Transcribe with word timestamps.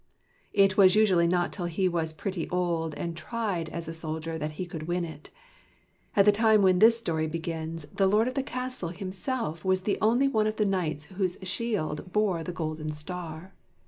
It 0.53 0.77
was 0.77 0.95
usually 0.95 1.27
not 1.27 1.53
till 1.53 1.67
he 1.67 1.87
was 1.87 2.11
pretty 2.11 2.49
old 2.49 2.95
and 2.95 3.15
tried 3.15 3.69
as 3.69 3.87
a 3.87 3.93
soldier 3.93 4.35
that 4.35 4.53
he 4.53 4.65
could 4.65 4.87
win 4.87 5.05
it. 5.05 5.29
At 6.15 6.25
the 6.25 6.31
time 6.31 6.63
when 6.63 6.79
this 6.79 6.97
story 6.97 7.27
begins, 7.27 7.85
the 7.85 8.07
lord 8.07 8.27
of 8.27 8.33
the 8.33 8.41
castle 8.41 8.89
himself 8.89 9.63
was 9.63 9.81
the 9.81 9.99
only 10.01 10.27
one 10.27 10.47
of 10.47 10.55
the 10.55 10.65
knights 10.65 11.05
whose 11.05 11.37
shield 11.43 12.11
bore 12.11 12.43
the 12.43 12.51
golden 12.51 12.91
star. 12.91 13.53